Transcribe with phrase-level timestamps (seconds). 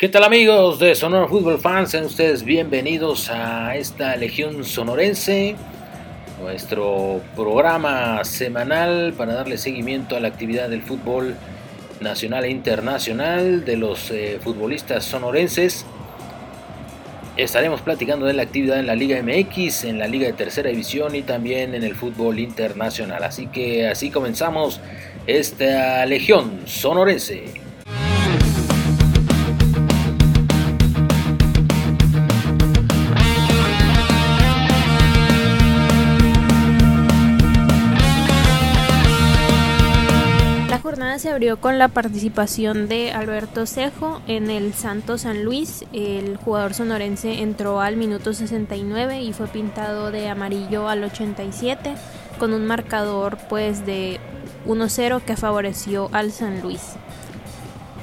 [0.00, 1.90] ¿Qué tal amigos de Sonora Fútbol Fans?
[1.90, 5.56] Sean ustedes bienvenidos a esta Legión Sonorense,
[6.40, 11.36] nuestro programa semanal para darle seguimiento a la actividad del fútbol
[12.00, 15.84] nacional e internacional de los eh, futbolistas sonorenses.
[17.36, 21.14] Estaremos platicando de la actividad en la Liga MX, en la Liga de Tercera División
[21.14, 23.22] y también en el fútbol internacional.
[23.22, 24.80] Así que así comenzamos
[25.26, 27.68] esta Legión Sonorense.
[41.18, 45.84] Se abrió con la participación de Alberto Cejo en el Santo San Luis.
[45.92, 51.94] El jugador sonorense entró al minuto 69 y fue pintado de amarillo al 87
[52.40, 54.18] con un marcador pues de
[54.66, 56.80] 1-0 que favoreció al San Luis.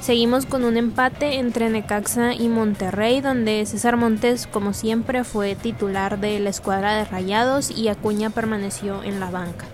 [0.00, 6.18] Seguimos con un empate entre Necaxa y Monterrey, donde César Montes, como siempre, fue titular
[6.18, 9.66] de la escuadra de Rayados y Acuña permaneció en la banca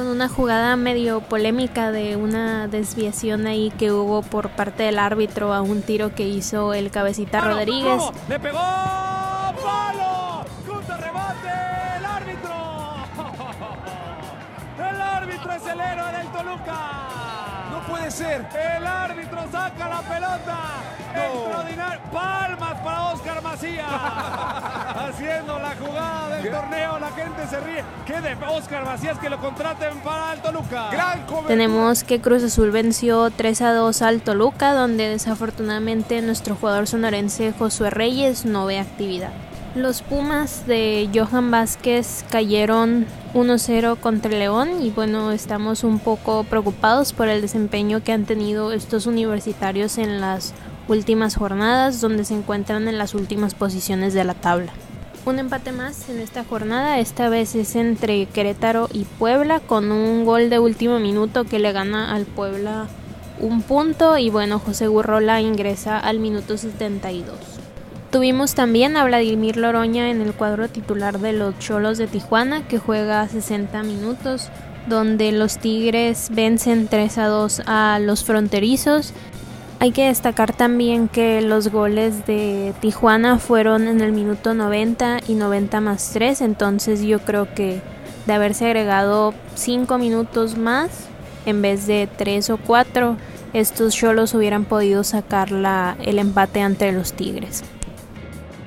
[0.00, 5.52] con una jugada medio polémica de una desviación ahí que hubo por parte del árbitro
[5.52, 8.02] a un tiro que hizo el cabecita Rodríguez.
[8.26, 8.58] ¡Le pegó!
[8.58, 10.46] ¡Palo!
[10.66, 11.50] ¡Junto remate!
[11.98, 12.50] ¡El árbitro!
[14.88, 17.00] ¡El árbitro es el héroe del Toluca!
[17.90, 18.46] puede ser.
[18.54, 20.99] El árbitro saca la pelota.
[21.14, 22.00] Extraordinario.
[22.12, 23.86] Palmas para Oscar Macías.
[24.96, 26.98] Haciendo la jugada del torneo.
[26.98, 27.84] La gente se ríe.
[28.06, 30.90] ¿Qué de Oscar Macías que lo contraten para el Toluca?
[31.46, 37.52] Tenemos que Cruz Azul venció 3 a 2 al Toluca, donde desafortunadamente nuestro jugador sonorense
[37.58, 39.30] Josué Reyes no ve actividad.
[39.76, 47.12] Los Pumas de Johan Vázquez cayeron 1-0 contra León y bueno, estamos un poco preocupados
[47.12, 50.54] por el desempeño que han tenido estos universitarios en las
[50.90, 54.72] últimas jornadas donde se encuentran en las últimas posiciones de la tabla.
[55.24, 60.24] Un empate más en esta jornada, esta vez es entre Querétaro y Puebla con un
[60.24, 62.88] gol de último minuto que le gana al Puebla
[63.38, 67.36] un punto y bueno, José Gurrola ingresa al minuto 72.
[68.10, 72.78] Tuvimos también a Vladimir Loroña en el cuadro titular de los Cholos de Tijuana, que
[72.78, 74.48] juega 60 minutos,
[74.88, 79.12] donde los Tigres vencen 3 a 2 a los fronterizos.
[79.82, 85.32] Hay que destacar también que los goles de Tijuana fueron en el minuto 90 y
[85.32, 87.80] 90 más 3, entonces yo creo que
[88.26, 90.90] de haberse agregado 5 minutos más
[91.46, 93.16] en vez de 3 o 4,
[93.54, 97.64] estos Cholos hubieran podido sacar la, el empate ante los Tigres.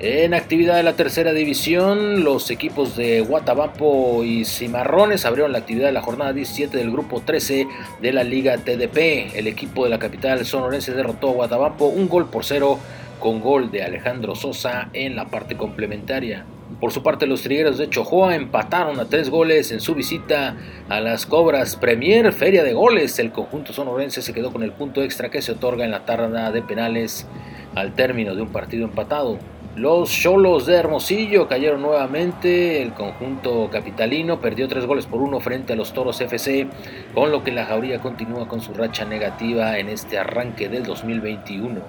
[0.00, 5.86] En actividad de la tercera división, los equipos de Guatabampo y Cimarrones abrieron la actividad
[5.86, 7.68] de la jornada 17 del grupo 13
[8.02, 9.36] de la Liga TDP.
[9.36, 12.80] El equipo de la capital sonorense derrotó a Guatabampo un gol por cero
[13.20, 16.44] con gol de Alejandro Sosa en la parte complementaria.
[16.80, 20.56] Por su parte, los trigueros de Chojoa empataron a tres goles en su visita
[20.88, 23.20] a las Cobras Premier Feria de Goles.
[23.20, 26.50] El conjunto sonorense se quedó con el punto extra que se otorga en la tarda
[26.50, 27.28] de penales
[27.76, 29.38] al término de un partido empatado.
[29.76, 32.80] Los Cholos de Hermosillo cayeron nuevamente.
[32.80, 36.68] El conjunto capitalino perdió tres goles por uno frente a los Toros FC,
[37.12, 41.80] con lo que la Jauría continúa con su racha negativa en este arranque del 2021.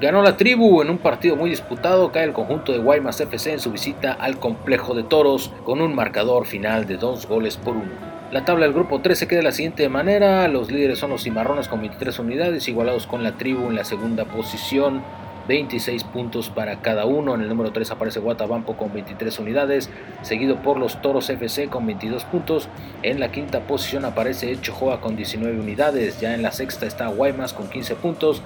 [0.00, 2.10] Ganó la tribu en un partido muy disputado.
[2.12, 5.94] Cae el conjunto de Guaymas FC en su visita al complejo de toros con un
[5.94, 7.92] marcador final de dos goles por uno.
[8.32, 10.48] La tabla del grupo 13 queda de la siguiente manera.
[10.48, 14.24] Los líderes son los cimarrones con 23 unidades, igualados con la tribu en la segunda
[14.24, 15.02] posición
[15.48, 17.34] 26 puntos para cada uno.
[17.34, 19.90] En el número 3 aparece Guatabampo con 23 unidades,
[20.22, 22.68] seguido por los Toros FC con 22 puntos.
[23.02, 26.20] En la quinta posición aparece Chojoa con 19 unidades.
[26.20, 28.42] Ya en la sexta está Guaymas con 15 puntos.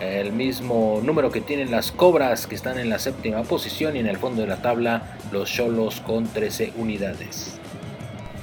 [0.00, 4.06] El mismo número que tienen las Cobras que están en la séptima posición y en
[4.06, 7.58] el fondo de la tabla los Cholos con 13 unidades.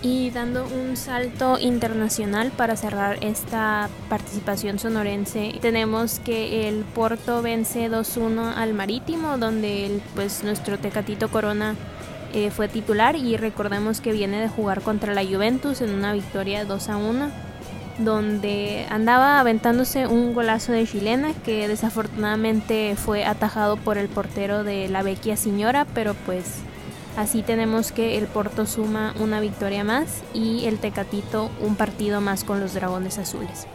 [0.07, 7.89] Y dando un salto internacional para cerrar esta participación sonorense, tenemos que el Porto vence
[7.89, 11.73] 2-1 al Marítimo, donde el, pues nuestro Tecatito Corona
[12.35, 16.67] eh, fue titular y recordemos que viene de jugar contra la Juventus en una victoria
[16.67, 17.31] 2-1
[17.97, 24.87] donde andaba aventándose un golazo de chilena que desafortunadamente fue atajado por el portero de
[24.87, 26.61] la Vecchia Señora, pero pues
[27.17, 32.43] Así tenemos que el Porto suma una victoria más y el Tecatito un partido más
[32.43, 33.67] con los Dragones Azules.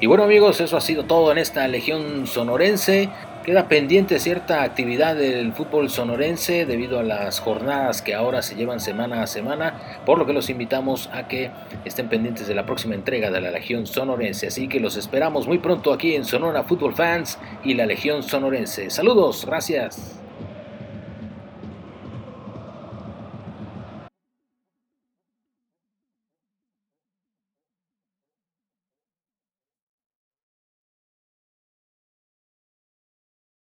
[0.00, 3.10] Y bueno amigos, eso ha sido todo en esta Legión Sonorense.
[3.44, 8.78] Queda pendiente cierta actividad del fútbol sonorense debido a las jornadas que ahora se llevan
[8.78, 11.50] semana a semana, por lo que los invitamos a que
[11.84, 14.48] estén pendientes de la próxima entrega de la Legión Sonorense.
[14.48, 18.90] Así que los esperamos muy pronto aquí en Sonora Fútbol Fans y la Legión Sonorense.
[18.90, 20.17] Saludos, gracias.